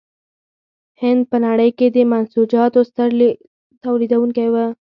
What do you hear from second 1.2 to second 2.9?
په نړۍ کې د منسوجاتو